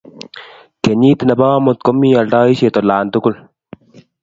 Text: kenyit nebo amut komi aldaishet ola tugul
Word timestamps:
kenyit 0.83 1.19
nebo 1.25 1.45
amut 1.57 1.77
komi 1.85 2.09
aldaishet 2.19 2.75
ola 2.81 2.95
tugul 3.11 3.35